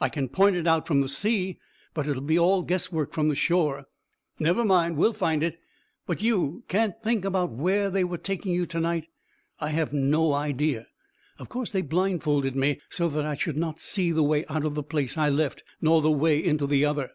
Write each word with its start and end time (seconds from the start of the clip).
"I 0.00 0.08
can 0.08 0.28
point 0.28 0.54
it 0.54 0.68
out 0.68 0.86
from 0.86 1.00
the 1.00 1.08
sea, 1.08 1.58
but 1.94 2.06
it 2.06 2.14
will 2.14 2.20
be 2.20 2.38
all 2.38 2.62
guess 2.62 2.92
work 2.92 3.12
from 3.12 3.28
the 3.28 3.34
shore." 3.34 3.86
"Never 4.38 4.64
mind; 4.64 4.96
we'll 4.96 5.12
find 5.12 5.42
it. 5.42 5.58
But 6.06 6.22
you 6.22 6.62
can't 6.68 6.94
think 7.02 7.24
about 7.24 7.50
where 7.50 7.90
they 7.90 8.04
were 8.04 8.18
taking 8.18 8.52
you 8.52 8.66
to 8.66 8.78
night?" 8.78 9.08
"I 9.58 9.70
have 9.70 9.92
no 9.92 10.32
idea. 10.32 10.86
Of 11.40 11.48
course 11.48 11.70
they 11.70 11.82
blindfolded 11.82 12.54
me, 12.54 12.80
so 12.88 13.08
that 13.08 13.24
I 13.24 13.34
should 13.34 13.56
not 13.56 13.80
see 13.80 14.12
the 14.12 14.22
way 14.22 14.44
out 14.48 14.64
of 14.64 14.76
the 14.76 14.84
place 14.84 15.18
I 15.18 15.28
left, 15.28 15.64
nor 15.80 16.00
the 16.00 16.08
way 16.08 16.38
into 16.38 16.68
the 16.68 16.84
other." 16.84 17.10